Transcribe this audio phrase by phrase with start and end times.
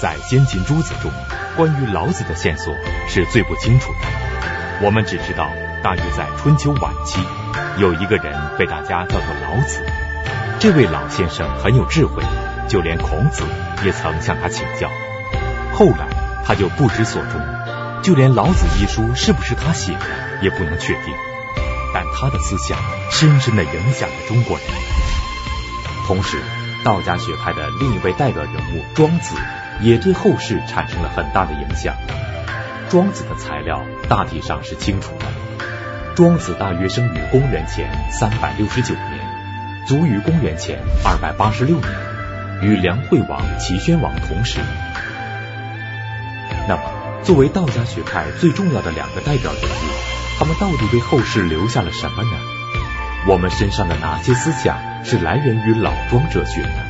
[0.00, 1.12] 在先秦诸子中，
[1.56, 2.74] 关于老子的线索
[3.06, 3.98] 是最不清楚的。
[4.82, 5.50] 我们只知道，
[5.82, 7.20] 大约在春秋晚期，
[7.76, 9.84] 有一个人被大家叫做老子。
[10.58, 12.22] 这位老先生很有智慧，
[12.66, 13.42] 就连孔子
[13.84, 14.88] 也曾向他请教。
[15.74, 16.08] 后来
[16.46, 17.38] 他就不知所终，
[18.02, 20.00] 就连《老子》一书是不是他写的
[20.40, 21.14] 也不能确定。
[21.92, 22.78] 但他的思想
[23.10, 24.66] 深深地影响了中国人。
[26.06, 26.38] 同时，
[26.84, 29.36] 道家学派的另一位代表人物庄子，
[29.82, 31.94] 也对后世产生了很大的影响。
[32.88, 35.26] 庄子的材料大体上是清楚的。
[36.16, 41.90] 庄子大约生于公元前三百六十九年，卒于公元前二百八十六年，
[42.62, 44.60] 与梁惠王、齐宣王同时。
[46.68, 46.82] 那么，
[47.22, 49.84] 作为道家学派最重要的两个代表人物，
[50.38, 52.30] 他们到底为后世留下了什么呢？
[53.28, 56.89] 我们身上的哪些思想是来源于老庄哲学呢？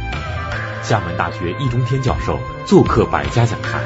[0.83, 3.84] 厦门大学易中天教授做客百家讲坛。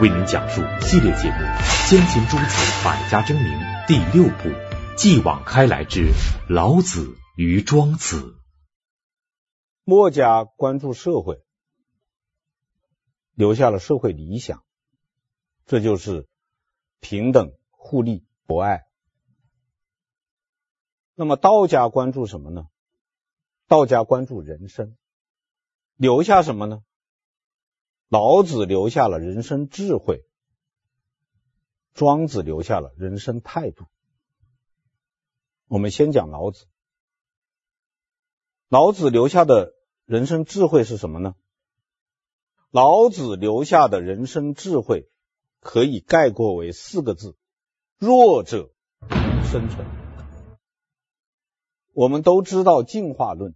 [0.00, 1.36] 为您讲述系列节目
[1.88, 3.46] 《先秦诸子百家争鸣》
[3.86, 4.48] 第六部
[4.96, 6.10] 《继往开来之
[6.48, 8.16] 老子与庄子》。
[9.84, 11.42] 墨家关注社会，
[13.34, 14.64] 留下了社会理想，
[15.66, 16.28] 这就是
[17.00, 18.82] 平等、互利、博爱。
[21.14, 22.66] 那么道家关注什么呢？
[23.68, 24.96] 道家关注人生，
[26.02, 26.82] 留下什么呢？
[28.08, 30.24] 老子留下了人生智慧，
[31.94, 33.84] 庄子留下了人生态度。
[35.68, 36.66] 我们先讲老子。
[38.68, 41.36] 老子留下的人生智慧是什么呢？
[42.72, 45.08] 老子留下的人生智慧
[45.60, 47.36] 可以概括为四个字：
[47.96, 48.72] 弱者
[49.44, 49.86] 生存。
[51.92, 53.54] 我们都知道进化论，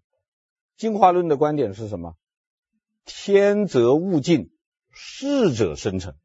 [0.76, 2.16] 进化论的观点是什么？
[3.06, 4.50] 天则物竞，
[4.90, 6.18] 适者生存。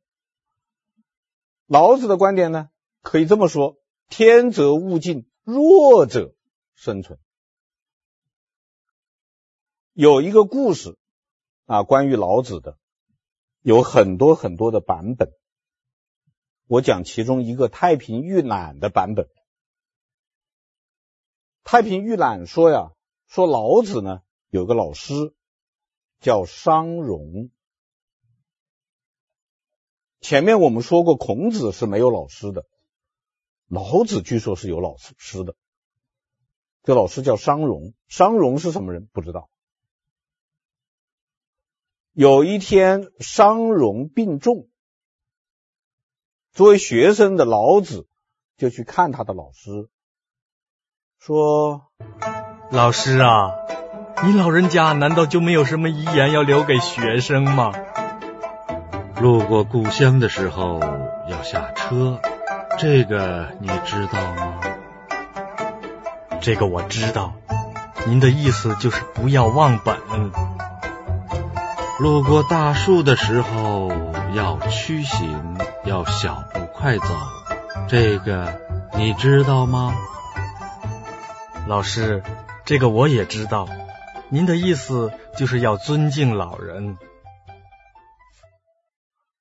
[1.68, 2.70] 老子的观点呢，
[3.04, 3.78] 可以这么说：
[4.10, 6.34] 天则物竞，弱者
[6.74, 7.20] 生存。
[9.94, 10.98] 有一个故事
[11.66, 12.80] 啊，关于老子的，
[13.62, 15.30] 有很多很多的版本。
[16.66, 19.30] 我讲其中一个太平御览的版本。
[21.64, 22.92] 太平御览说呀，
[23.28, 25.14] 说老子呢，有个老师。
[26.22, 27.50] 叫商容。
[30.22, 32.68] 前面我们说过，孔子是没有老师的，
[33.68, 35.56] 老子据说是有老师的。
[36.84, 39.10] 这老师叫商容，商容是什么人？
[39.12, 39.50] 不知道。
[42.12, 44.70] 有一天，商容病重，
[46.52, 48.08] 作为学生的老子
[48.58, 49.90] 就去看他的老师，
[51.18, 51.92] 说
[52.72, 53.52] ：“老师啊。”
[54.24, 57.72] 你老人家难道就没有什么遗言要留给学生吗？
[59.20, 60.80] 路过故乡的时候
[61.28, 62.20] 要下车，
[62.78, 64.60] 这个你知道吗？
[66.40, 67.34] 这个我知道。
[68.06, 69.98] 您的意思就是不要忘本。
[71.98, 73.92] 路过大树的时候
[74.34, 77.06] 要屈行，要小步快走，
[77.88, 78.60] 这个
[78.96, 79.96] 你知道吗？
[81.66, 82.22] 老师，
[82.66, 83.68] 这个我也知道。
[84.34, 86.98] 您的意思就是要尊敬老人。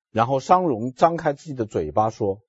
[0.09, 2.41] 然后商容张开自己的嘴巴说：“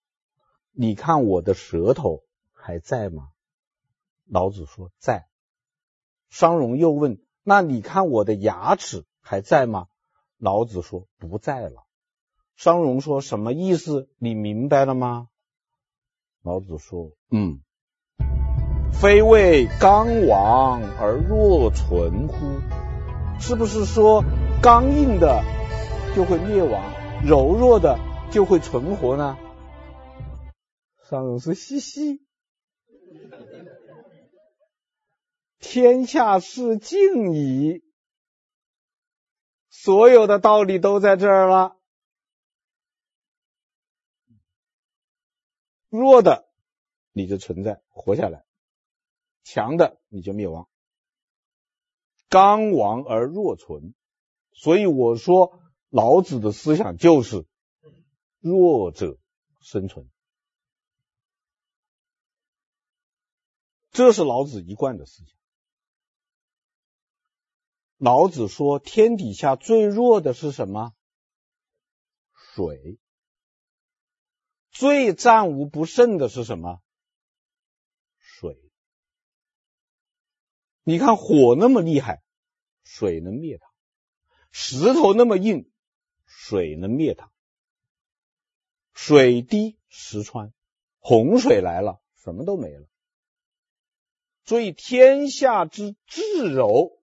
[0.75, 3.29] 你看我的舌头还在吗？”
[4.27, 5.29] 老子说：“在。”
[6.31, 9.87] 商容又问：“那你看我的牙齿还在吗？”
[10.37, 11.87] 老子说：“不在了。”
[12.57, 14.11] 商容说：“什么意思？
[14.19, 15.29] 你明白了吗？”
[16.43, 17.63] 老子说：“嗯。”
[18.93, 22.61] 非为刚亡而弱存乎？
[23.41, 24.23] 是不是说
[24.63, 25.43] 刚硬的
[26.15, 26.93] 就会灭亡，
[27.25, 27.99] 柔弱的
[28.31, 29.37] 就会存活呢？
[31.11, 32.25] 商容说：嘻嘻，
[35.59, 37.83] 天下事静矣，
[39.69, 41.77] 所有的道理都在这儿了。
[45.89, 46.49] 弱的
[47.13, 48.45] 你就存在，活下来。
[49.43, 50.69] 强的你就灭亡，
[52.29, 53.95] 刚亡而弱存，
[54.53, 57.47] 所以我说老子的思想就是
[58.41, 59.19] 弱者
[59.61, 60.11] 生存，
[63.91, 65.37] 这是老子一贯的思想。
[67.99, 70.93] 老子说天底下最弱的是什么？
[72.33, 72.99] 水。
[74.71, 76.81] 最战无不胜的是什么？
[78.19, 78.72] 水
[80.85, 82.23] 你看火那么厉害，
[82.83, 83.67] 水能灭它；
[84.51, 85.71] 石头那么硬，
[86.27, 87.31] 水能灭它。
[88.93, 90.53] 水滴石穿，
[90.99, 92.89] 洪水来了，什么都没了。
[94.45, 97.01] 所以天下之至柔，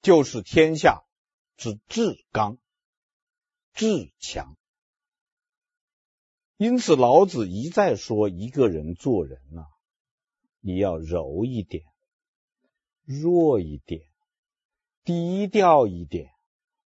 [0.00, 1.04] 就是天下
[1.56, 2.58] 之至刚、
[3.72, 4.56] 至强。
[6.56, 9.68] 因此，老子一再说，一个人做人呐、啊，
[10.60, 11.84] 你要柔一点，
[13.04, 14.02] 弱一点，
[15.04, 16.30] 低调一点，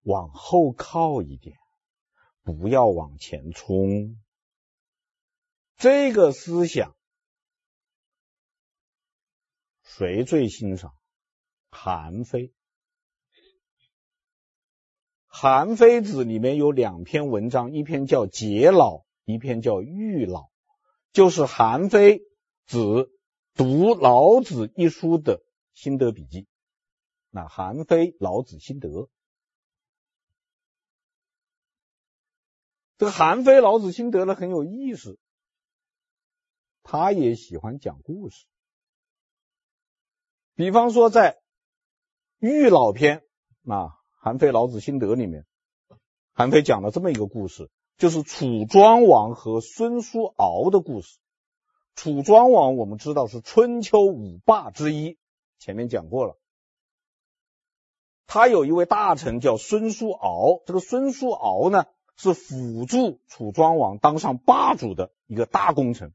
[0.02, 1.56] 往后靠一点，
[2.42, 4.20] 不要往前冲。
[5.76, 6.96] 这个思想，
[9.82, 10.92] 谁最欣赏？
[11.70, 12.52] 韩非。
[15.26, 18.96] 韩非子里面有两篇文章，一篇叫《解老》。
[19.24, 20.40] 一篇叫《喻老》，
[21.12, 22.22] 就是韩非
[22.64, 23.10] 子
[23.54, 25.42] 读老子一书的
[25.78, 26.48] 心得笔记。
[27.30, 29.08] 那韩非老子心得，
[32.96, 35.20] 这个韩非老子心得呢很有意思，
[36.82, 38.46] 他也喜欢讲故事。
[40.56, 41.34] 比方说在
[42.38, 43.22] 《喻老篇》
[43.72, 45.46] 啊，韩非老子心得里面，
[46.32, 47.70] 韩非讲了这么一个故事。
[47.98, 51.18] 就是楚庄王和孙叔敖的故事。
[51.96, 55.18] 楚庄王我们知道是春秋五霸之一，
[55.58, 56.38] 前面讲过了。
[58.26, 66.12] 他有一位大臣叫孙叔敖，这个孙叔敖呢是辅助楚庄王当上霸主的一个大功臣。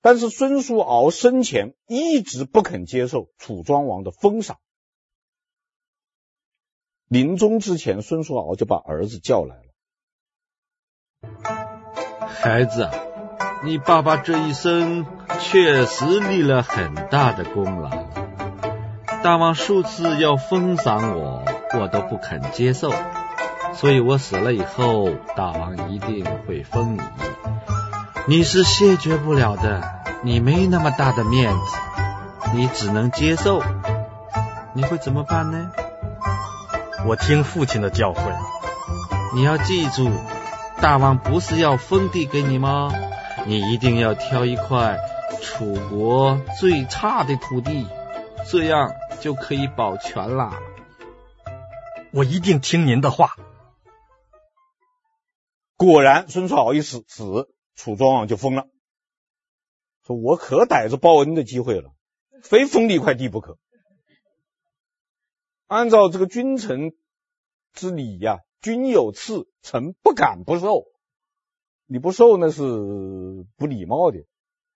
[0.00, 4.60] 但是孙叔敖生前一直不肯接受楚庄王的封赏。
[7.06, 9.72] 临终之前，孙叔敖就把儿子叫来了。
[12.26, 12.88] 孩子，
[13.64, 15.06] 你爸爸这一生
[15.38, 17.90] 确实立了很大的功劳。
[19.22, 21.44] 大王数次要封赏我，
[21.78, 22.92] 我都不肯接受，
[23.72, 27.00] 所以我死了以后，大王一定会封你。
[28.26, 29.80] 你是谢绝不了的，
[30.22, 31.76] 你没那么大的面子，
[32.54, 33.62] 你只能接受。
[34.74, 35.70] 你会怎么办呢？
[37.06, 38.18] 我听父亲的教诲。
[39.34, 40.10] 你要记住。
[40.80, 42.90] 大王不是要封地给你吗？
[43.46, 44.98] 你一定要挑一块
[45.40, 47.86] 楚国最差的土地，
[48.48, 50.58] 这样就可以保全了。
[52.12, 53.36] 我一定听您的话。
[55.76, 58.66] 果然，孙叔敖一死，死，楚庄王就疯了，
[60.06, 61.92] 说我可逮着报恩的机会了，
[62.42, 63.58] 非封你一块地不可。
[65.66, 66.92] 按照这个君臣
[67.72, 68.38] 之礼呀、啊。
[68.62, 70.84] 君有赐，臣不敢不受。
[71.92, 72.62] 你不受那是
[73.58, 74.24] 不礼貌的。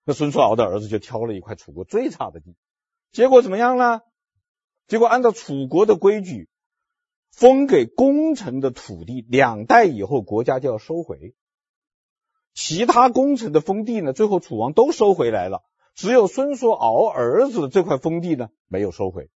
[0.05, 2.55] 那孙叔敖的儿子就挑了一块楚国最差的地，
[3.11, 4.01] 结果怎么样呢？
[4.87, 6.47] 结果按照楚国的规矩，
[7.31, 11.33] 封给功臣的土地两代以后国家就要收回，
[12.53, 15.63] 其他功臣的封地呢，最后楚王都收回来了，
[15.95, 19.31] 只有孙叔敖儿子的这块封地呢没有收回。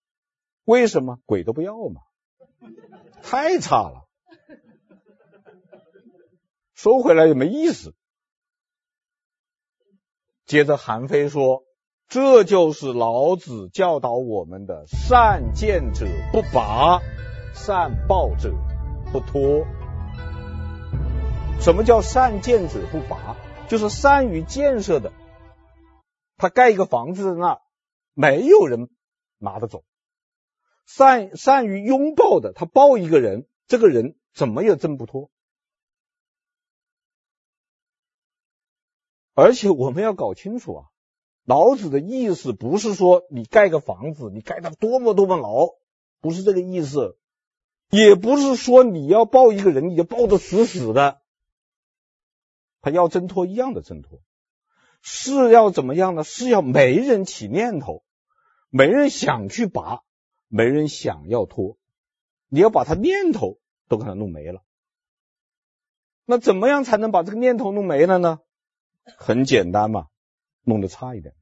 [0.65, 1.17] 为什么？
[1.25, 2.01] 鬼都不要嘛，
[3.23, 4.07] 太差了。
[6.81, 7.93] 收回来也没意思。
[10.47, 11.61] 接着韩非说
[12.09, 16.99] ：“这就是老子教导我们的‘善建者不拔，
[17.53, 18.55] 善抱者
[19.11, 19.67] 不脱’。
[21.61, 23.37] 什么叫‘善建者不拔’？
[23.69, 25.13] 就是善于建设的，
[26.35, 27.59] 他盖一个房子在那，
[28.15, 28.89] 没有人
[29.37, 29.83] 拿得走；
[30.87, 35.29] 善善于拥抱的，他抱一个人，这个人怎么也挣不脱。”
[39.41, 40.85] 而且我们要搞清楚啊，
[41.45, 45.69] 老子的意思不是说你盖个房子，你盖得多么多么牢，
[46.19, 47.17] 不是这个意思，
[47.89, 51.21] 也不是说你要抱一个人，你就抱得死死的，
[52.81, 54.21] 他要挣脱一样的挣脱，
[55.01, 56.23] 是要怎么样呢？
[56.23, 58.03] 是要没人起念头，
[58.69, 60.03] 没人想去拔，
[60.49, 61.79] 没人想要脱，
[62.47, 63.57] 你要把他念头
[63.87, 64.61] 都给他弄没了。
[66.25, 68.39] 那怎么样才能把这个念头弄没了呢？
[69.17, 70.07] 很简单嘛，
[70.63, 71.35] 弄得差一点，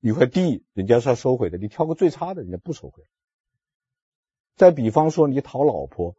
[0.00, 3.04] 一块地人家是要收回的，你挑个最差的，人家不收回。
[4.56, 6.14] 再比方说你讨老婆，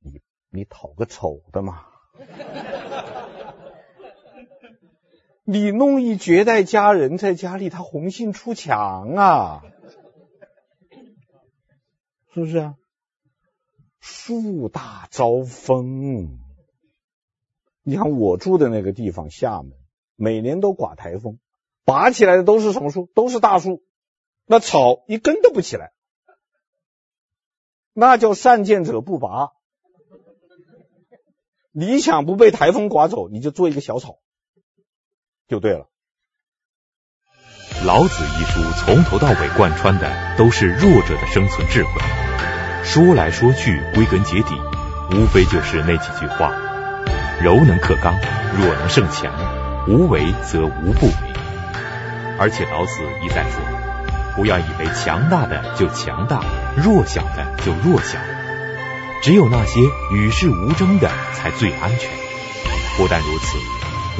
[0.00, 1.86] 你你讨个丑的嘛，
[5.44, 9.62] 你弄一绝代佳人在家里，他红杏出墙啊，
[12.34, 12.74] 是不是啊？
[14.00, 16.40] 树大招风。
[17.82, 19.72] 你看我住的那个地方，厦门
[20.16, 21.38] 每年都刮台风，
[21.84, 23.08] 拔起来的都是什么树？
[23.14, 23.82] 都是大树，
[24.46, 25.92] 那草一根都不起来，
[27.92, 29.50] 那叫善建者不拔。
[31.72, 34.18] 你想不被台风刮走，你就做一个小草，
[35.48, 35.88] 就对了。
[37.84, 41.90] 老子一书从头到尾贯穿的都是弱者的生存智慧，
[42.84, 44.54] 说来说去，归根结底，
[45.10, 46.54] 无非就是那几句话：
[47.42, 48.20] 柔能克刚，
[48.56, 49.34] 弱能胜强，
[49.88, 51.12] 无为则无不为。
[52.38, 53.60] 而且老子一再说，
[54.36, 56.40] 不要以为强大的就强大，
[56.76, 58.20] 弱小的就弱小，
[59.22, 59.80] 只有那些
[60.12, 62.08] 与世无争的才最安全。
[62.96, 63.58] 不但如此，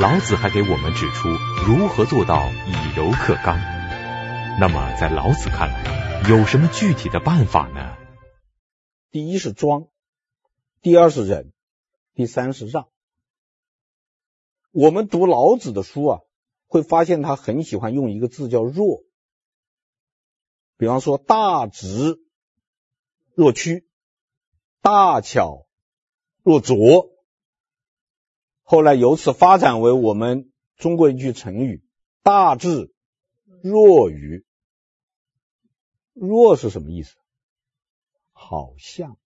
[0.01, 1.29] 老子还给我们指出
[1.65, 3.57] 如何做到以柔克刚。
[4.59, 7.93] 那么，在老子看来，有什么具体的办法呢？
[9.13, 9.85] 第一是庄，
[10.81, 11.53] 第二是忍，
[12.17, 12.89] 第三是让。
[14.73, 16.21] 我们读老子的书啊，
[16.67, 19.05] 会发现他很喜欢用一个字叫弱。
[20.79, 22.19] 比方说，大直
[23.35, 23.87] 若屈，
[24.81, 25.67] 大巧
[26.43, 27.11] 若拙。
[28.63, 31.85] 后来由此发展为我们中国一句成语：
[32.23, 32.95] 大智
[33.63, 34.47] 若愚。
[36.15, 37.15] 弱是什么意思？
[38.33, 39.19] 好像，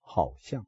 [0.00, 0.66] 好像。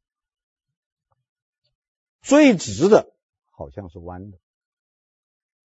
[2.22, 3.14] 最直的
[3.58, 4.38] 好像是弯的，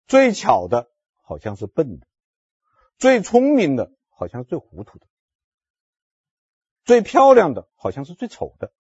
[0.07, 0.91] 最巧的
[1.23, 2.07] 好像是笨的，
[2.99, 5.07] 最聪明的好像是最糊涂的，
[6.85, 8.75] 最漂亮的好像是最丑的。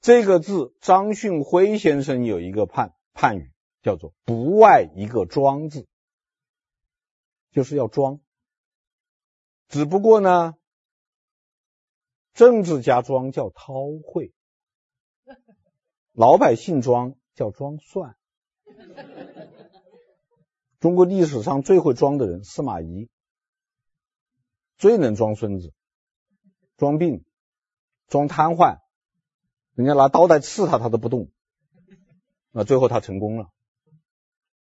[0.00, 5.88] 这个字，张训辉先生有一个判判语，叫做“不外一个庄字”，
[7.50, 8.20] 就是要装。
[9.66, 10.54] 只不过呢，
[12.34, 14.32] 政治家装叫韬晦，
[16.14, 18.16] 老百姓装叫装蒜。
[20.78, 23.08] 中国历史上最会装的人，司马懿，
[24.76, 25.74] 最能装孙子，
[26.76, 27.24] 装病，
[28.06, 28.78] 装瘫痪。
[29.72, 31.32] 人家拿刀带刺他，他都不动。
[32.52, 33.50] 那最后他成功了，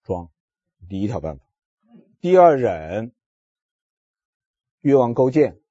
[0.02, 0.32] 装，
[0.90, 1.46] 第一条办法。
[2.20, 3.14] 第二忍，
[4.80, 5.62] 越王勾践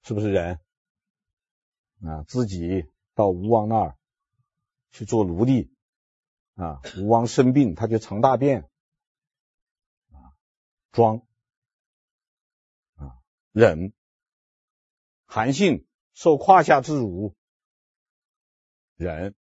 [0.00, 0.58] 是不是忍？
[2.02, 3.98] 啊，自己到吴王那儿
[4.90, 5.72] 去做奴隶
[6.54, 8.68] 啊，吴王生病，他就藏大便
[10.10, 10.34] 啊，
[10.92, 11.22] 装
[12.96, 13.18] 啊，
[13.52, 13.92] 忍。
[15.26, 17.36] 韩信受胯下之辱。
[18.96, 19.34] 忍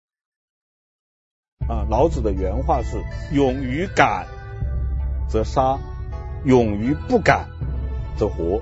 [1.67, 1.87] 啊！
[1.89, 3.01] 老子的原话是：
[3.33, 4.27] 勇于敢
[5.29, 5.79] 则杀，
[6.45, 7.49] 勇于不敢
[8.19, 8.61] 则活。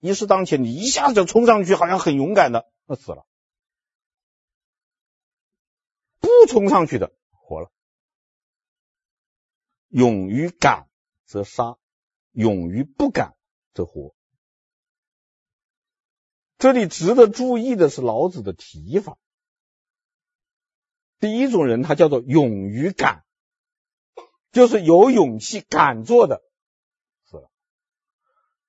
[0.00, 3.26] 一事当前，你一下子就冲上去，好像很勇敢的，那死了；
[6.20, 7.70] 不冲上去的，活了。
[9.88, 10.88] 勇于敢
[11.26, 11.76] 则杀，
[12.32, 13.36] 勇于不敢
[13.74, 14.14] 则活。
[16.56, 19.16] 这里值得注意的是老子的提法。
[21.20, 23.24] 第一种人，他叫做勇于敢，
[24.50, 26.42] 就是有勇气敢做的，
[27.24, 27.50] 死了。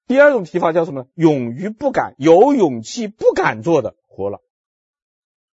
[0.06, 1.08] 第二种提法叫什么？
[1.16, 4.44] 勇于不敢，有勇气不敢做的，活了。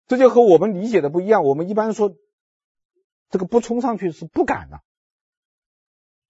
[0.07, 1.45] 这就和我们理解的不一样。
[1.45, 2.15] 我们一般说，
[3.31, 4.81] 这个不冲上去是不敢的。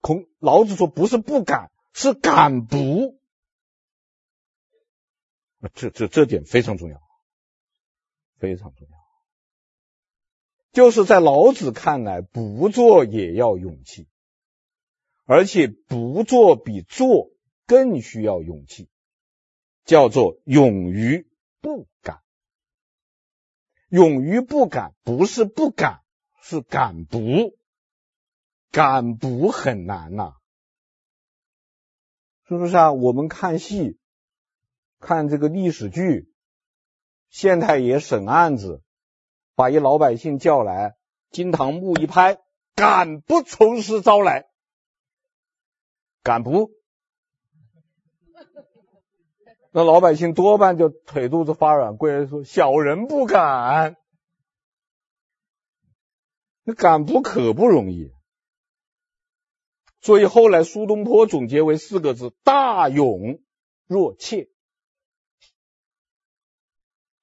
[0.01, 3.19] 孔老子说不是不敢，是敢不。
[5.73, 7.01] 这这这点非常重要，
[8.39, 8.99] 非常重要。
[10.73, 14.09] 就是在老子看来，不做也要勇气，
[15.25, 17.31] 而且不做比做
[17.67, 18.91] 更需要勇气，
[19.85, 21.29] 叫做勇于
[21.61, 22.24] 不敢。
[23.95, 26.01] 勇于不敢不是不敢，
[26.43, 27.57] 是敢不。
[28.73, 30.35] 敢不很难呐，
[32.49, 32.91] 是不是啊？
[32.91, 34.01] 我们看戏。
[34.99, 36.29] 看这个历史剧，
[37.31, 38.83] 县太爷审案子，
[39.55, 40.97] 把一老百姓叫来，
[41.31, 42.41] 金堂木一拍，
[42.75, 44.47] 敢不从实招来？
[46.25, 46.73] 敢不？
[49.77, 53.97] 那老百姓多半就腿肚子发软，跪着说：“小人不敢。”
[56.63, 58.13] 那敢不可不容易。
[60.01, 63.41] 所以后来苏东坡总结为四个字：大勇
[63.89, 64.49] 若怯。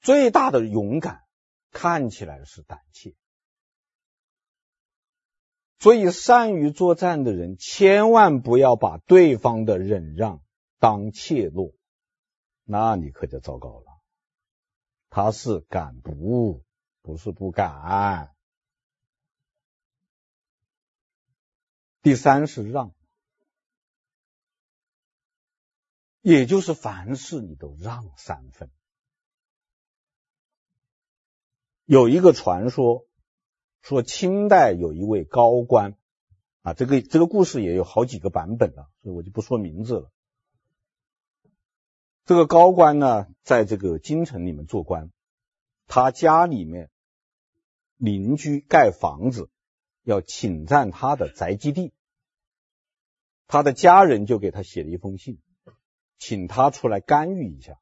[0.01, 1.21] 最大的勇敢
[1.71, 3.15] 看起来是胆怯，
[5.79, 10.41] 所以善于作战的人千万不要把对方的忍让
[10.79, 11.75] 当怯懦，
[12.71, 14.01] 那你可就糟糕了。
[15.09, 16.63] 他是敢不，
[17.01, 18.33] 不是不敢。
[22.01, 22.95] 第三是让，
[26.21, 28.71] 也就是凡事你都让三分。
[31.83, 33.05] 有一个传说，
[33.81, 35.97] 说清代有一位高官
[36.61, 40.11] 啊，这个这个故事也有好几个版本了，所以我就不说名字了。
[42.31, 45.11] 这个高官呢，在这个京城里面做官，
[45.85, 46.89] 他家里面
[47.97, 49.49] 邻居盖房子
[50.01, 51.91] 要侵占他的宅基地，
[53.47, 55.39] 他的家人就给他写了一封信，
[56.19, 57.81] 请他出来干预一下。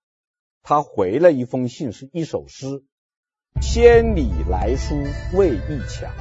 [0.63, 2.83] 他回了一封信，是一首诗。
[3.61, 4.95] 千里来书
[5.37, 6.11] 为一墙，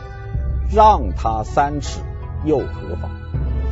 [0.71, 2.03] 让他三尺
[2.45, 3.11] 又何妨？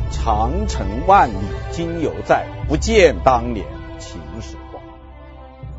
[0.09, 3.67] 长城万里今犹在，不见当年
[3.99, 4.83] 秦始皇。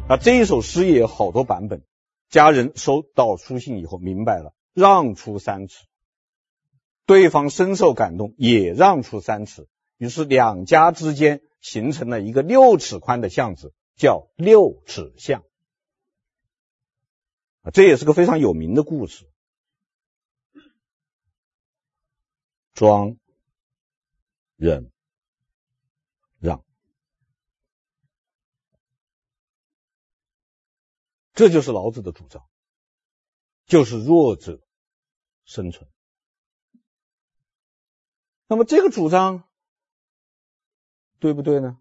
[0.08, 1.82] 啊，这一首诗也有好多版本。
[2.28, 5.86] 家人收到书信以后明白了，让出三尺，
[7.06, 15.42] 对方深受感动，也让出三尺，于是两家之间形成了一个六尺宽的巷子，叫六尺巷。
[17.72, 19.26] 这也是个非常有名的故事。
[22.74, 23.16] 庄、
[24.56, 24.90] 忍、
[26.38, 26.62] 让，
[31.38, 32.42] 这就是老子的主张，
[33.64, 34.58] 就是弱者
[35.44, 35.88] 生存。
[38.48, 39.44] 那么这个主张
[41.20, 41.78] 对不对呢？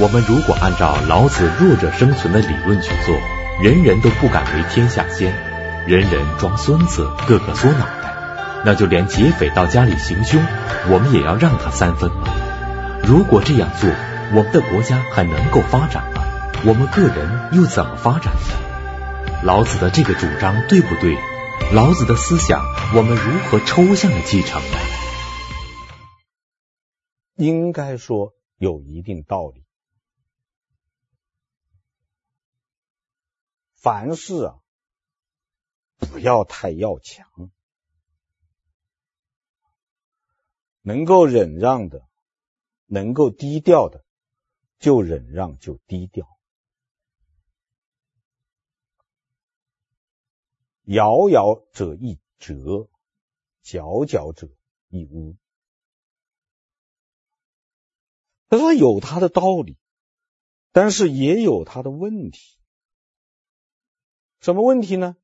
[0.00, 3.14] 我们如果按照老子弱者生存的理论去做。
[3.62, 5.32] 人人都不敢为天下先，
[5.86, 10.42] 人人装孙子，个个缩脑袋，那就连劫匪到家里行凶，
[10.90, 12.26] 我们也要让他三分吗？
[13.06, 13.88] 如果这样做，
[14.34, 16.09] 我们的国家还能够发展？
[16.62, 19.42] 我们个人又怎么发展呢？
[19.42, 21.16] 老子的这个主张对不对？
[21.72, 22.62] 老子的思想，
[22.94, 24.76] 我们如何抽象的继承呢？
[27.36, 29.64] 应该说有一定道理。
[33.76, 34.60] 凡事啊，
[35.96, 37.26] 不要太要强，
[40.82, 42.06] 能够忍让的，
[42.84, 44.04] 能够低调的，
[44.78, 46.28] 就忍让就低调。
[50.92, 52.88] 遥遥者一折，
[53.62, 54.48] 皎皎者
[54.88, 55.36] 一屋。
[58.48, 59.78] 他说有他的道理，
[60.72, 62.58] 但是也有他的问题。
[64.40, 65.16] 什么问题呢？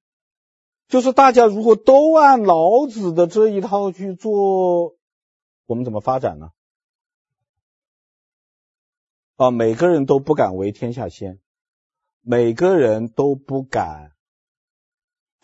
[0.86, 4.96] 就是大家如果都按老子的这一套去做，
[5.64, 6.52] 我们怎么发展呢？
[9.34, 11.40] 啊，每个人都不敢为天下先，
[12.20, 14.15] 每个人都不敢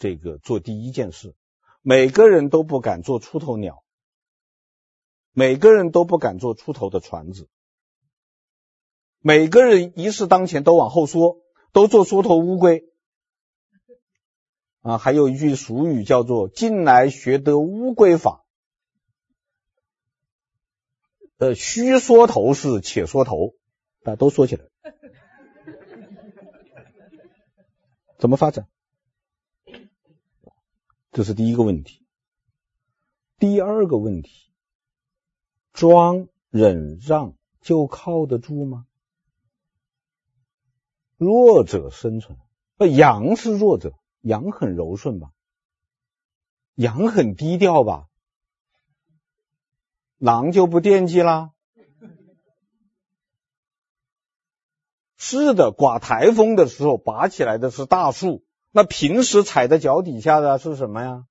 [0.03, 1.37] 这个做第一件事，
[1.81, 3.85] 每个人都不敢做出头鸟，
[5.31, 7.49] 每个人都不敢做出头的船子，
[9.21, 12.83] 每个人一事当前都往后缩，都做缩头乌龟。
[14.81, 18.45] 啊，还有一句俗语叫做“近来学得乌龟法”，
[21.39, 23.55] 呃，须缩头是且缩头，
[24.03, 24.65] 大家都缩起来，
[28.19, 28.67] 怎么发展？
[31.13, 32.05] 这是第一个问题。
[33.39, 34.51] 第二个问题，
[35.73, 38.87] 庄忍让就靠得住吗？
[41.19, 42.39] 弱者生存，
[42.79, 43.95] 呃，羊是弱者。
[44.23, 45.33] 羊很柔顺吧？
[46.77, 48.09] 羊很低调吧？
[50.17, 51.51] 狼就不惦记啦？
[55.17, 61.27] 是的，刮台风的时候拔起来的是大树，那平时踩在脚底下的是什么呀？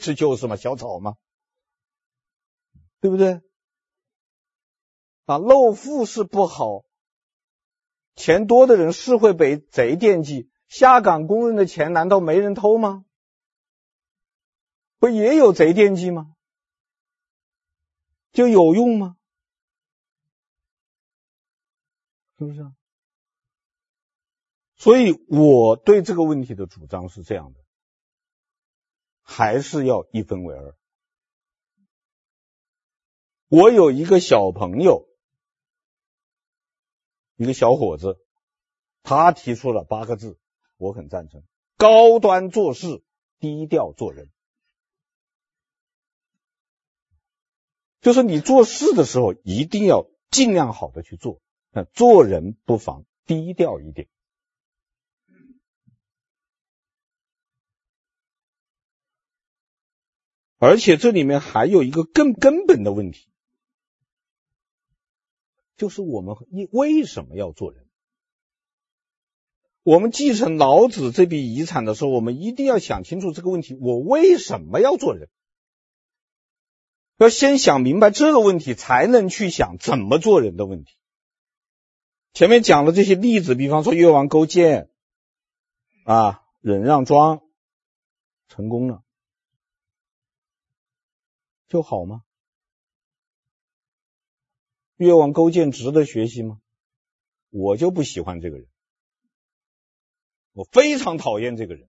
[0.00, 1.16] 这就是嘛，小草嘛，
[3.00, 3.42] 对不对？
[5.26, 6.84] 啊，露富是不好，
[8.14, 10.50] 钱多的人是会被贼惦记。
[10.68, 13.04] 下岗工人的钱难道没人偷吗？
[14.98, 16.34] 不也有贼惦记吗？
[18.32, 19.16] 就有用吗？
[22.38, 22.74] 是不是啊？
[24.82, 27.60] 所以我对这个问题的主张是这样的，
[29.20, 30.76] 还是要一分为二。
[33.46, 35.06] 我有一个小朋友，
[37.36, 38.18] 一个小伙子，
[39.04, 40.36] 他提出了八个字。
[40.78, 41.44] 我很赞成，
[41.76, 43.04] 高端做事，
[43.38, 44.32] 低调做人。
[48.00, 51.40] 就是你做事的时候，一定要尽量好的去做。
[51.70, 54.08] 那做人不妨低调一点。
[60.64, 63.26] 而且这里面还有一个更根本的问题，
[65.76, 66.36] 就是我们
[66.70, 67.84] 为什么要做人？
[69.82, 75.28] 我们继承老子这笔遗产的时候，我们一定要想清楚这个问题：我为什么要做人？
[77.16, 80.94] 要先想明白这个问题，才能去想怎么做人的问题。
[82.34, 84.90] 前面讲的这些例子，比方说越王勾践
[86.04, 87.42] 啊，忍让庄
[88.46, 89.01] 成功了，
[91.72, 92.22] 就好吗？
[94.96, 96.60] 越王勾践值得学习吗？
[97.48, 98.68] 我就不喜欢这个人。
[100.52, 101.88] 我非常讨厌这个人。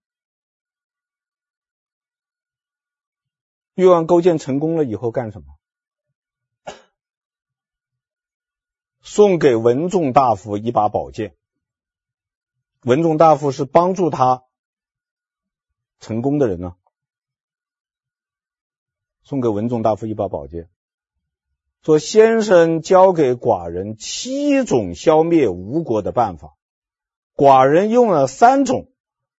[3.74, 5.58] 越王勾践成功了以后干什么？
[9.02, 11.36] 送给文仲大夫一把宝剑。
[12.80, 14.44] 文仲大夫是帮助他
[16.00, 16.74] 成功的人呢。
[19.24, 20.68] 送给文种大夫一把宝剑，
[21.82, 26.56] 说：“先生教给寡人七种消灭吴国的办法。”
[27.34, 28.92] 寡人用了三种，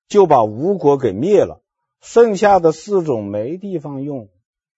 [0.07, 1.63] 就把吴国给灭了，
[2.01, 4.29] 剩下的四种没地方用，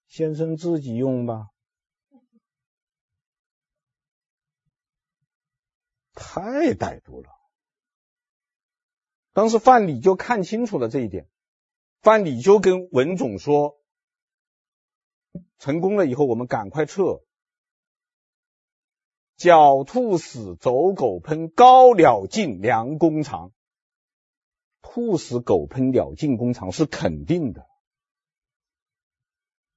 [0.07, 1.47] 先生自己用吧。
[6.13, 7.29] 太歹毒了。
[9.33, 11.27] 当时范蠡就看清楚了这一点，
[12.01, 13.76] 范蠡就跟文种说
[15.57, 17.21] ：“成功了以后，我们赶快撤。”
[19.37, 23.51] 狡兔死，走狗烹，高鸟尽，良弓藏。
[24.81, 27.67] 兔死狗烹，鸟尽弓藏是肯定的。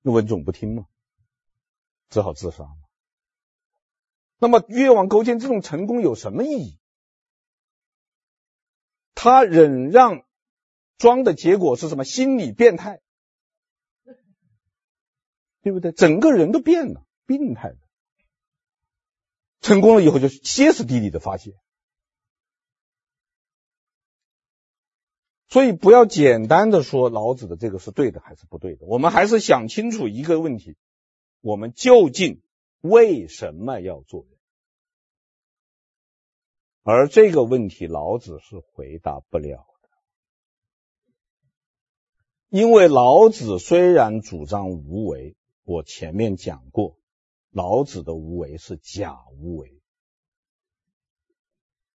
[0.01, 0.87] 那文种不听嘛，
[2.09, 2.69] 只好自杀。
[4.39, 6.79] 那么越王勾践这种成功有什么意义？
[9.15, 10.25] 他忍让
[10.97, 12.05] 庄的结果是什么？
[12.05, 13.03] 心理变态，
[15.63, 15.93] 对不对？
[15.93, 17.79] 整个人都变了，病态的。
[19.61, 21.55] 成功了以后就歇斯底里的发泄，
[25.49, 30.79] 所以不要简单的说老子的这个是对的还是不对的，我们还是想清楚一个问题：
[31.43, 32.41] 我们究竟
[32.81, 34.39] 为什么要做人？
[36.83, 39.89] 而这个问题老子是回答不了的，
[42.49, 45.37] 因为老子虽然主张无为，
[45.71, 46.99] 我前面讲过。
[47.53, 49.83] 老子的无为是假无为，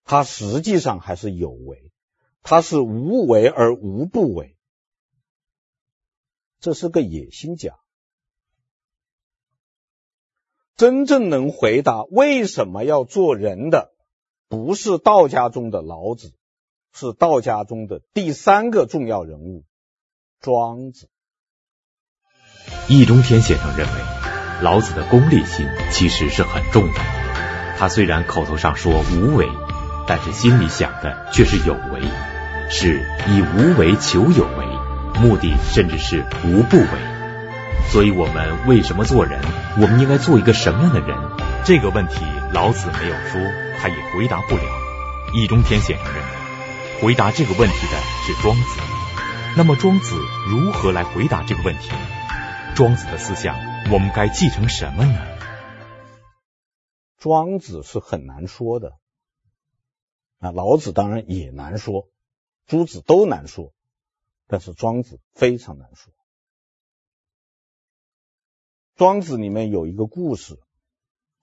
[0.04, 1.94] 他实际上还是有为，
[2.42, 4.58] 他是无为而无不为，
[6.60, 7.80] 这是个野心家。
[10.76, 13.96] 真正能回答为什么要做人的，
[14.50, 16.34] 不是道家中的老子，
[16.92, 19.64] 是道家中的第三个重要人物——
[20.42, 21.10] 庄子。
[22.88, 23.94] 易中天先生认为。
[24.62, 27.02] 老子的功利心其实是很重的，
[27.78, 29.50] 他虽然口头上说无为，
[30.08, 32.00] 但是心里想的却是有为，
[32.70, 34.66] 是以无为求有为，
[35.20, 36.88] 目的甚至是无不为。
[37.90, 39.42] 所以，我们为什么做人？
[39.76, 41.18] 我们应该做一个什么样的人？
[41.66, 42.22] 这个问题，
[42.54, 43.42] 老子没有说，
[43.82, 44.64] 他也回答不了。
[45.34, 48.80] 易中天先生认为，回答这个问题的是庄子。
[49.58, 50.16] 那么，庄子
[50.48, 51.92] 如何来回答这个问题？
[52.76, 53.56] 庄子的思想。
[53.90, 55.38] 我们该继承什么呢？
[57.18, 58.98] 庄子是很难说的，
[60.40, 62.10] 啊，老子当然也难说，
[62.66, 63.74] 诸子都难说，
[64.48, 66.12] 但是庄子非常难说。
[68.96, 70.60] 庄子里面有一个故事，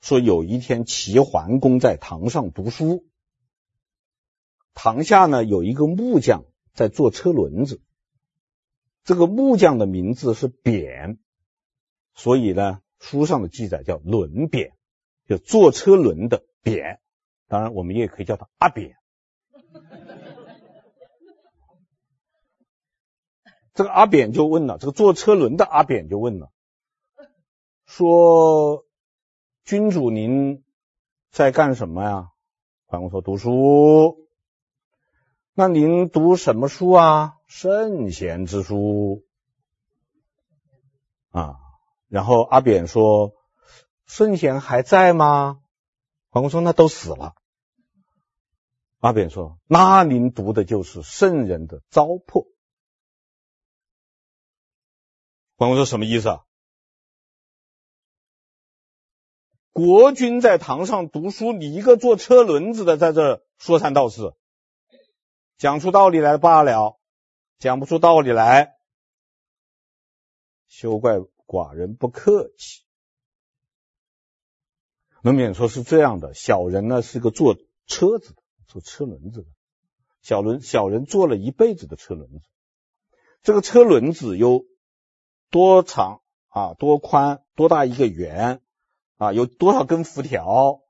[0.03, 3.07] 说有一天齐桓公在堂上读书，
[4.75, 7.81] 堂下呢有一个木匠在做车轮子，
[9.05, 11.19] 这个木匠的名字是扁。
[12.15, 14.73] 所以呢，书上的记载叫轮扁，
[15.27, 17.01] 就坐车轮的扁。
[17.49, 18.97] 当然，我们也可以叫他阿扁。
[23.75, 26.51] 这个阿扁就问了，这个坐车轮的阿扁就问了，
[27.87, 28.85] 说
[29.65, 30.63] ：“君主您
[31.31, 32.29] 在干什么呀？”
[32.85, 34.29] 桓公说：“读书。”
[35.55, 37.39] 那您读什么书啊？
[37.55, 39.27] 圣贤之书
[41.29, 41.57] 啊。
[42.09, 43.35] 然后阿扁说
[44.09, 45.61] ：“圣贤还在吗？”
[46.33, 47.35] 桓公说：“那都死了。”
[49.01, 52.47] 阿扁说：“那您读的就是圣人的糟粕。”
[55.57, 56.41] 桓公说：“什么意思啊？”
[59.73, 64.35] 国君在堂上读书，你一个坐车轮子的在这说三道四，
[65.59, 66.99] 讲出道理来罢了，
[67.63, 68.75] 讲不出道理来，
[70.67, 71.21] 休怪。
[71.47, 72.83] 寡人不客气。
[75.23, 79.49] 能免说是这样的，小人呢是个做车子的，做车轮子的，
[80.23, 82.41] 小轮小人做了一辈子的车轮子，
[83.43, 84.65] 这个车轮子有
[85.51, 86.75] 多长啊？
[86.75, 87.45] 多宽？
[87.55, 88.61] 多大一个圆？
[89.19, 89.33] 啊？
[89.33, 90.81] 有多少根辐条？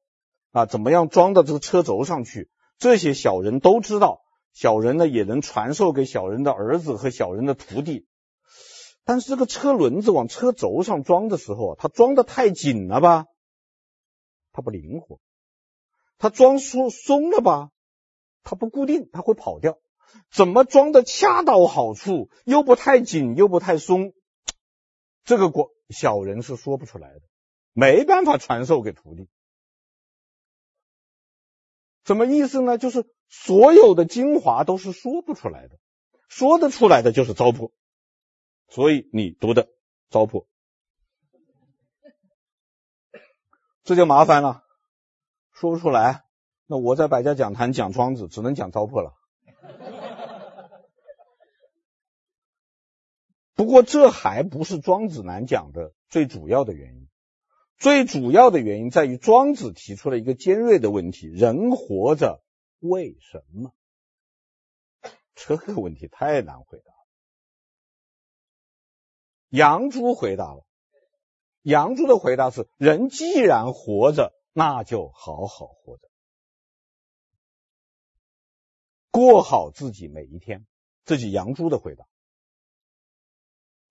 [0.52, 0.64] 啊？
[0.64, 2.50] 怎么样装到这个车轴上去？
[2.78, 4.21] 这些小人都知道，
[4.52, 8.06] 小人呢也能传授给小人的儿子和小人的徒弟。
[9.04, 13.26] 但是这个车轮子往车轴上装的时候，它装的太紧了吧？
[14.52, 15.18] 它不灵活。
[16.18, 17.70] 它装松松了吧？
[18.44, 19.78] 它不固定，它会跑掉。
[20.30, 24.12] 怎么装的恰到好处，又不太紧，又不太松？
[25.24, 27.22] 这个国小人是说不出来的，
[27.72, 29.28] 没办法传授给徒弟。
[32.04, 32.78] 什么意思呢？
[32.78, 35.78] 就是所有的精华都是说不出来的，
[36.28, 37.72] 说得出来的就是糟粕，
[38.68, 39.70] 所以你读的
[40.10, 40.44] 糟粕，
[43.84, 44.62] 这就麻烦了，
[45.50, 46.24] 说不出来。
[46.66, 49.14] 那我在百家讲坛讲庄子，只能讲糟粕了。
[53.54, 57.08] 不过这还不是庄子难讲的最主要的原因。
[57.78, 62.42] 最主要的原因在于庄子提出了一个尖锐的问题：人活着
[62.82, 63.72] 为什么？
[65.34, 66.98] 这个问题太难回答了。
[69.48, 70.66] 杨朱回答了，
[71.62, 76.10] 杨朱的回答是：人既然活着，那就好好活着，
[79.10, 80.66] 过好自己每一天。
[81.04, 82.06] 这是杨朱的回答。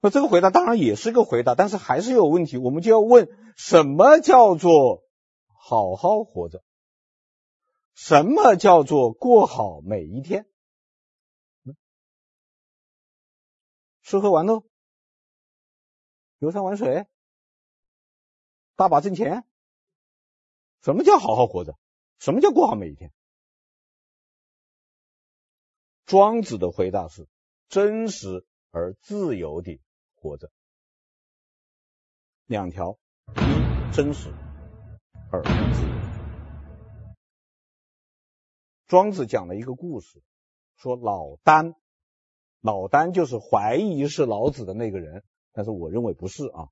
[0.02, 2.58] 那这个回答当然也是个回答，但是还是有问题。
[2.58, 5.04] 我们就要问：什么叫做
[5.48, 6.62] 好好活着？
[7.94, 10.48] 什么叫做过好每一天？
[14.02, 14.64] 吃喝玩乐、
[16.40, 17.08] 游山玩水、
[18.76, 19.46] 大把挣钱？
[20.82, 21.78] 什么叫好好活着？
[22.18, 23.14] 什么叫过好每一天？
[26.06, 27.28] 庄子的回答是：
[27.70, 29.80] 真实而自由的。
[30.16, 30.52] 活着，
[32.46, 33.00] 两条：
[33.38, 34.30] 一真实，
[35.32, 36.01] 二自由。
[38.92, 40.22] 庄子讲了一个故事，
[40.76, 41.76] 说老聃，
[42.60, 45.24] 老聃就是怀疑是老子的那个人，
[45.54, 46.68] 但是我认为不是啊，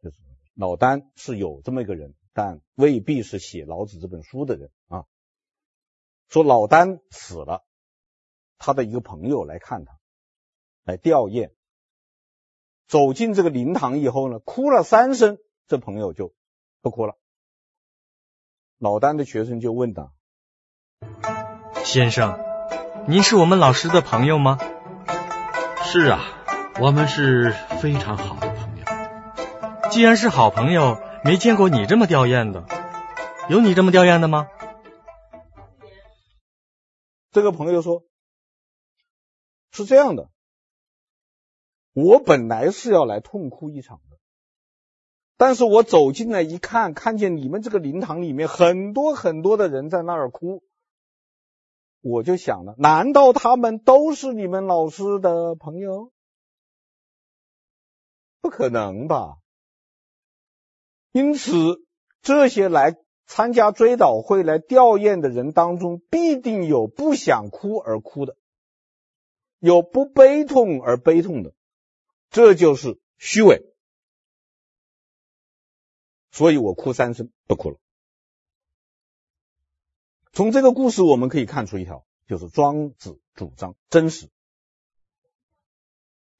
[0.00, 0.16] 就是
[0.54, 5.06] 老聃是有这么一个人，但未必是写老子这本书的人啊。
[6.28, 7.64] 说老聃死了，
[8.58, 9.98] 他的一个朋友来看他，
[10.84, 11.50] 来吊唁。
[12.86, 16.32] 走进这个灵堂以后呢，哭了三声，这朋友就
[16.80, 17.18] 不哭了。
[18.76, 20.14] 老丹的学生就问道
[21.90, 22.38] ：“先生，
[23.06, 24.58] 您是我们老师的朋友吗
[25.82, 26.20] ？”“是啊，
[26.82, 28.84] 我们是非常好的朋友。
[29.90, 32.66] ”“既然是好朋友，没见过你这么吊唁的，
[33.48, 34.48] 有你这么吊唁的吗？”
[37.32, 38.04] 这个朋友说
[39.72, 40.28] ：“是这样的。”
[41.96, 44.18] 我本来是要来痛哭一场的，
[45.38, 50.62] 但是我走进来一看，看见你们这个灵堂里面很多很多的人在那儿哭，
[52.00, 56.12] 我就想了，难道他们都是你们老师的朋友？
[58.40, 59.38] 不可能吧？
[61.10, 61.84] 因此，
[62.22, 68.36] 这些来参加追悼会、来吊唁的人当中，必定有不想哭而哭的，
[69.58, 71.52] 有不悲痛而悲痛的。
[72.30, 73.64] 这就是虚伪，
[76.30, 77.78] 所以我哭三声，不哭了。
[80.38, 84.30] 从这个故事我们可以看出一条，就是庄子主张真实。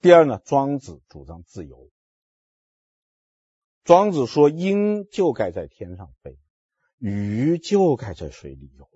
[0.00, 1.90] 第二呢，庄子主张自由。
[3.82, 6.38] 庄子说，鹰就该在天上飞，
[6.98, 8.88] 鱼就该在水里游，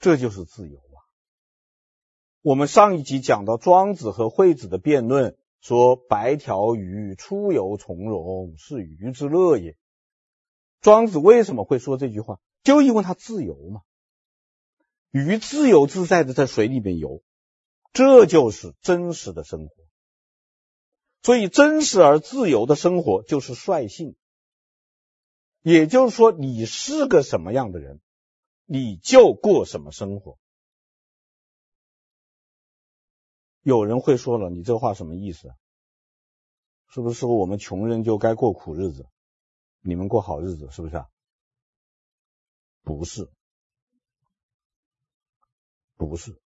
[0.00, 0.98] 这就是自由啊。
[2.42, 9.76] 我们上一集讲到庄子和惠子的辩论，说白条鱼出游从容，是鱼之乐也。
[10.80, 12.40] 庄子为什么会说这句话？
[12.62, 13.82] 就因为它自由嘛。
[15.10, 17.22] 鱼自由自在的在水里面游，
[17.92, 19.74] 这就是真实的生活。
[21.22, 24.16] 所以，真实而自由的生活就是率性。
[25.62, 28.00] 也就是说，你是个什么样的人，
[28.64, 30.38] 你就过什么生活。
[33.62, 35.52] 有人会说了，你这话什么意思？
[36.88, 39.06] 是不是说我们穷人就该过苦日子，
[39.80, 41.06] 你们过好日子，是不是啊？
[42.82, 43.30] 不是，
[45.96, 46.40] 不是。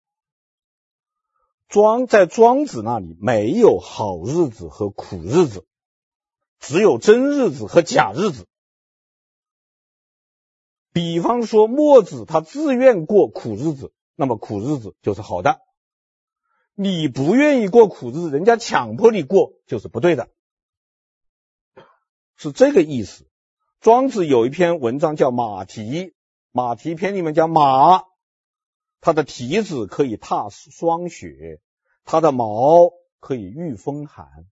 [1.69, 5.67] 庄在庄子那里没有好日子和苦日子，
[6.61, 8.47] 只有真日子和假日子。
[10.93, 15.59] 比方说墨子他自愿过苦日子，那么苦日子就是好的；
[16.75, 20.29] 你不愿意过苦日子，人家强迫你过就是不对的，
[22.37, 23.27] 是这个意思。
[23.81, 25.83] 庄子有一篇文章叫《马蹄》，
[26.57, 28.05] 《马蹄篇》里面讲马，
[29.01, 31.61] 它的蹄子可以踏霜雪，
[32.05, 34.47] 它的毛可以御风寒。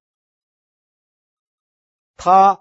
[2.17, 2.61] 它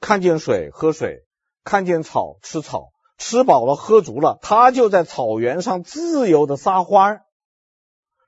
[0.00, 1.26] 看见水喝水，
[1.64, 7.26] 看见草吃草，吃饱了喝足了，它就在草原上自由的撒欢儿。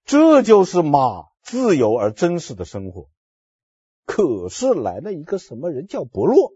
[0.05, 3.09] 这就是马自由而真实的生活。
[4.05, 6.53] 可是来了一个什么人叫伯乐，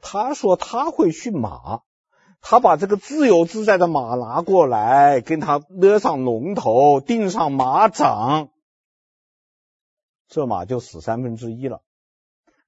[0.00, 1.82] 他说他会驯马，
[2.40, 8.50] 他把这个自由自在的马拿过来，跟他勒上龙头，钉上马掌。
[10.28, 11.80] 这马就死三分之一了，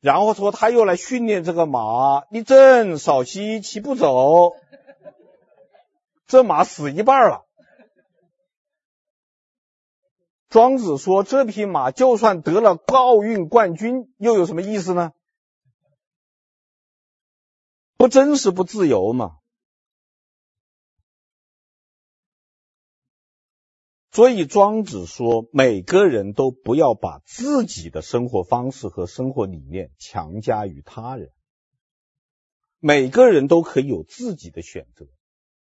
[0.01, 4.53] 然后说他又来训练这个马，你正少吸气不走，
[6.27, 7.45] 这马死一半了。
[10.49, 15.13] 庄子说这匹马就算得了奥运冠军，又有什么意思呢？
[18.01, 19.37] 不真实不自由嘛。
[24.11, 31.31] 所以庄子说，每个人都不要把自己的生活方式和生活理念强加于他人。
[32.79, 35.07] 每个人都可以有自己的选择，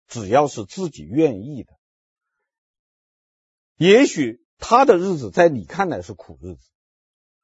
[0.06, 1.72] 只要是自己愿意的。
[3.78, 6.70] 也许他的日子在你看来是苦日子，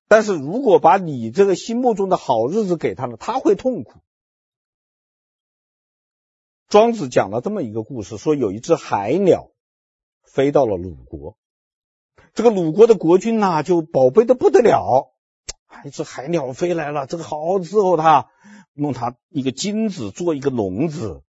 [0.10, 4.01] 但是如果把你这个心目中的好日子给他了，他会痛苦。
[6.72, 9.50] 庄子讲了这么一个故事，说有一只海鸟。
[10.24, 11.36] 飞到了鲁国，
[12.34, 15.12] 这个鲁国的国君呐，就宝贝的不得了。
[15.84, 18.30] 一只海鸟飞来了，这个好伺候它，
[18.74, 21.24] 弄它一个金子做一个笼子，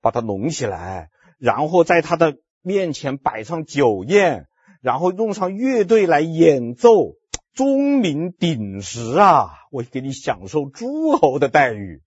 [0.00, 4.46] 把它笼起来，然后在它的面前摆上酒宴，
[4.80, 7.16] 然后用上乐队来演奏，
[7.52, 12.00] 钟鸣鼎食啊，我给你享受诸侯的待遇。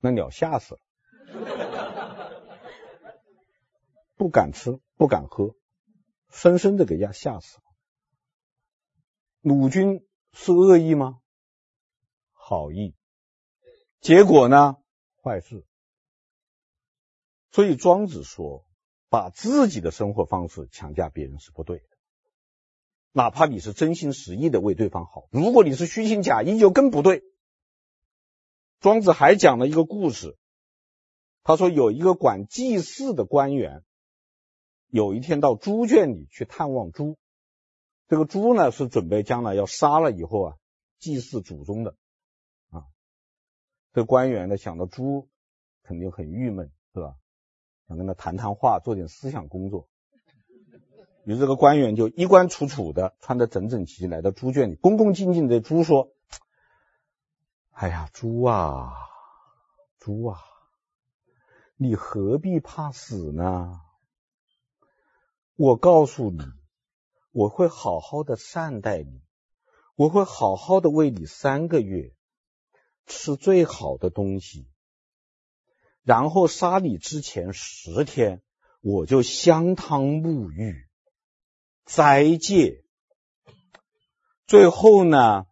[0.00, 0.80] 那鸟吓死了。
[4.16, 5.54] 不敢吃，不敢喝，
[6.30, 7.62] 深深的给人家吓死了。
[9.40, 11.20] 鲁君是恶意吗？
[12.32, 12.94] 好意。
[14.00, 14.76] 结果呢？
[15.22, 15.64] 坏事。
[17.50, 18.66] 所以庄子说，
[19.08, 21.84] 把自己的生活方式强加别人是不对的，
[23.12, 27.22] 哪怕你是真心实意的为对方好，如果你是虚情假意，就更不对。
[28.80, 30.36] 庄子还讲了一个故事，
[31.42, 33.82] 他说有一个管祭祀的官员。
[34.92, 37.16] 有一天到猪圈里去探望猪，
[38.08, 40.56] 这个猪呢是准备将来要杀了以后啊
[40.98, 41.94] 祭祀祖宗的
[42.70, 42.82] 啊。
[43.92, 45.28] 这官员呢想到猪
[45.84, 47.14] 肯定很郁闷，是吧？
[47.86, 49.88] 想跟他谈谈话，做点思想工作。
[51.24, 56.10] 于是这个官员就衣冠楚楚的，穿得整整齐齐来到猪圈里，恭恭敬敬的猪说
[57.80, 58.92] ：“哎呀，猪啊，
[60.00, 60.38] 猪啊，
[61.76, 63.80] 你何必怕死呢？”
[65.56, 66.44] 我告诉你，
[67.30, 69.22] 我会好好的善待你，
[69.94, 72.14] 我会好好的喂你三个月，
[73.06, 74.68] 吃最好的东西，
[76.02, 78.42] 然后杀你之前十天，
[78.82, 80.86] 我就香汤沐浴，
[81.86, 82.84] 斋戒，
[84.46, 85.46] 最后呢，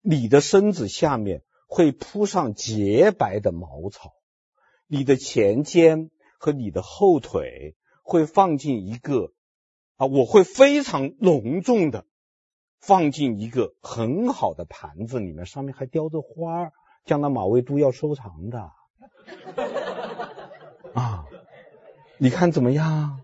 [0.00, 1.42] 你的身子下面
[1.76, 4.14] 会铺上洁白的茅草，
[4.86, 9.34] 你的前肩和你的后腿会放进一个。
[9.96, 12.06] 啊，我会非常隆重的
[12.80, 16.72] 放进一个很好的盘子里面，上面还雕着花，
[17.04, 18.72] 将来马未都要收藏的。
[20.94, 21.26] 啊，
[22.16, 23.20] 你看怎么样？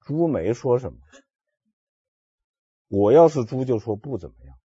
[0.00, 0.98] 猪没说什么，
[2.88, 4.56] 我要是猪就说不怎么样。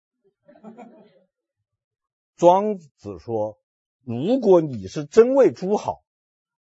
[2.40, 3.60] 庄子说，
[4.04, 6.04] 如果你是真为猪好。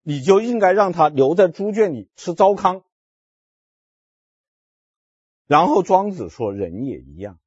[0.08, 2.84] 你就应该让它留在猪圈里吃糟糠。
[5.48, 7.40] 然后庄子说，人也一样，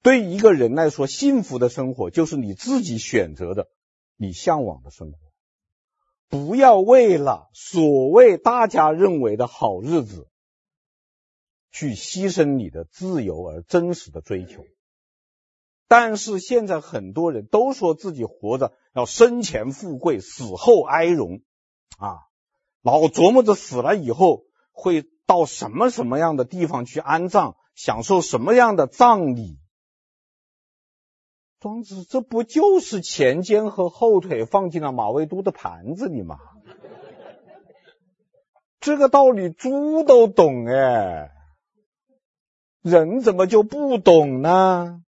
[0.00, 3.66] 对一个人来说，幸福的生活就是你自己选择的，
[4.14, 5.18] 你向往的生活。
[6.28, 10.28] 不要为了所谓大家认为的好日子，
[11.72, 14.64] 去牺牲你的自由而真实的追求。
[15.88, 21.40] 但是现在很多人都说自己活着要生前富贵，死后哀荣。
[21.98, 22.18] 啊，
[22.82, 29.58] 老琢磨着死了以后会到什么什么样的地方去安葬，享受什么样的葬礼。
[31.58, 36.38] 庄子，这不就是前肩和后腿放进了马未都的盘子里吗？
[38.78, 41.30] 这个道理猪都懂哎，
[42.82, 45.02] 人怎么就不懂呢？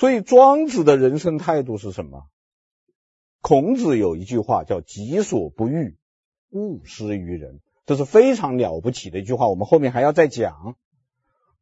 [0.00, 2.26] 所以庄子的人生态度是什么？
[3.42, 5.98] 孔子有一句话叫“己所不欲，
[6.48, 9.46] 勿施于人”，这是非常了不起的一句话。
[9.48, 10.78] 我们后面还要再讲。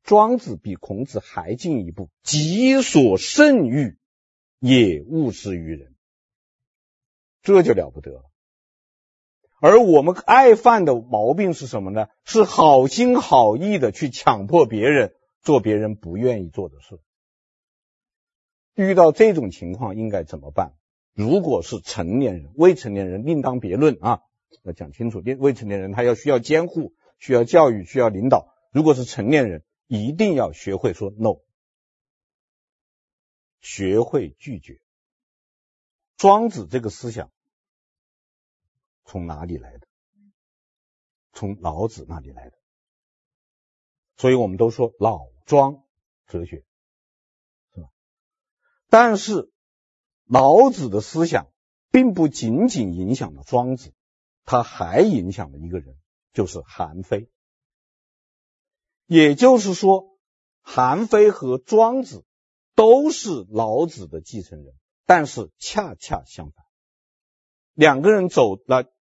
[0.05, 3.99] 庄子比孔子还进一步，“己所甚欲，
[4.61, 5.97] 也勿施于人”，
[7.43, 8.31] 这就了不得了。
[9.61, 12.07] 而我们爱犯的毛病是什么呢？
[12.25, 15.13] 是好心好意的去强迫别人
[15.43, 17.01] 做别人不愿意做的事。
[18.79, 20.77] 遇到这种情况应该怎么办？
[21.13, 24.23] 如果是成年人，未成年人另当别论啊，
[24.63, 25.21] 要讲清楚。
[25.41, 28.55] 未成年人他要需要监护、需要教育、需要领导。
[28.71, 31.41] 如果是成年人，一定要学会说 no，
[33.61, 34.81] 学会拒绝。
[36.17, 37.33] 庄子这个思想
[39.05, 39.89] 从哪里来的？
[41.33, 42.57] 从老子那里来的。
[44.17, 45.83] 所以我们都说老庄
[46.29, 46.65] 哲学。
[48.89, 49.51] 但是
[50.25, 51.49] 老子的思想
[51.91, 53.93] 并不仅仅影响了庄子，
[54.45, 55.97] 他还影响了一个人，
[56.33, 57.31] 就是韩非。
[59.07, 60.19] 也就是说，
[60.61, 62.25] 韩非和庄子
[62.75, 64.75] 都是老子的继承人，
[65.07, 66.65] 但是恰恰相反，
[67.73, 68.93] 两个人走了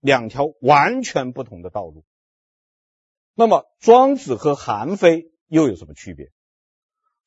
[0.00, 2.04] 两条完全不同的道路。
[3.34, 6.32] 那么，庄子和韩非又有什么区别？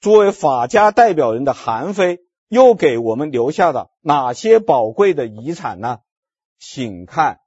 [0.03, 5.99] 作为法家代表人的韩非又给我们留下了哪些宝贵的遗产呢？
[6.59, 7.37] 请看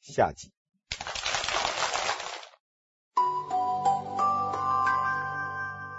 [0.00, 0.51] 下集。